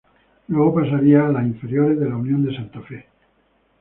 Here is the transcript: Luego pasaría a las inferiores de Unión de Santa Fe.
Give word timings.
Luego 0.47 0.73
pasaría 0.81 1.27
a 1.27 1.31
las 1.31 1.45
inferiores 1.45 1.99
de 1.99 2.07
Unión 2.07 2.43
de 2.43 2.55
Santa 2.55 2.81
Fe. 2.81 3.05